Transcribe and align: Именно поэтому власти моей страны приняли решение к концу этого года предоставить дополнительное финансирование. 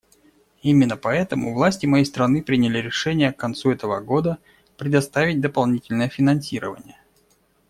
Именно 0.63 0.97
поэтому 0.97 1.53
власти 1.53 1.85
моей 1.85 2.05
страны 2.05 2.41
приняли 2.41 2.79
решение 2.79 3.31
к 3.31 3.37
концу 3.37 3.69
этого 3.69 3.99
года 3.99 4.39
предоставить 4.75 5.41
дополнительное 5.41 6.09
финансирование. 6.09 6.97